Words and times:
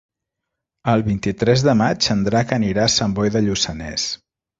El 0.93 1.03
vint-i-tres 1.09 1.63
de 1.67 1.75
maig 1.81 2.07
en 2.13 2.23
Drac 2.29 2.53
anirà 2.57 2.87
a 2.87 2.93
Sant 2.95 3.13
Boi 3.21 3.33
de 3.37 3.43
Lluçanès. 3.49 4.09